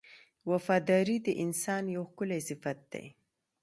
•وفاداري 0.51 1.17
د 1.25 1.27
انسان 1.43 1.83
ښکلی 2.07 2.39
صفت 2.49 2.79
دی. 2.91 3.05